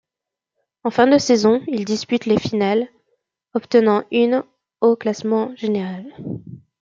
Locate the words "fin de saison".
0.89-1.61